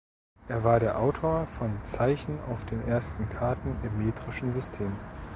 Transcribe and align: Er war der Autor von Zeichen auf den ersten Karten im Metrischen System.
Er 0.47 0.63
war 0.63 0.79
der 0.79 0.97
Autor 0.97 1.45
von 1.45 1.77
Zeichen 1.83 2.39
auf 2.49 2.65
den 2.65 2.81
ersten 2.87 3.29
Karten 3.29 3.75
im 3.83 4.03
Metrischen 4.03 4.51
System. 4.51 4.93